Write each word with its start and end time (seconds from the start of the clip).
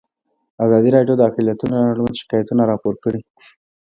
ازادي 0.65 0.89
راډیو 0.95 1.15
د 1.17 1.21
اقلیتونه 1.29 1.77
اړوند 1.91 2.19
شکایتونه 2.21 2.61
راپور 2.71 2.95
کړي. 3.03 3.21